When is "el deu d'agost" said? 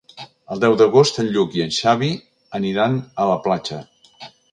0.53-1.19